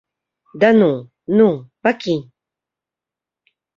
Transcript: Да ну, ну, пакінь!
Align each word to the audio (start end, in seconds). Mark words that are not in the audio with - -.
Да 0.61 0.69
ну, 0.79 0.87
ну, 1.41 1.49
пакінь! 1.83 2.25